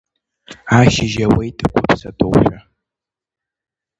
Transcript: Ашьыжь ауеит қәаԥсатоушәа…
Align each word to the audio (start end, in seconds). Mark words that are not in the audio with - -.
Ашьыжь 0.77 1.17
ауеит 1.25 1.57
қәаԥсатоушәа… 1.71 2.57